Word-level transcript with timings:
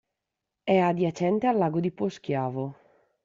È 0.63 0.77
adiacente 0.77 1.45
al 1.45 1.57
Lago 1.57 1.79
di 1.79 1.91
Poschiavo.. 1.91 2.75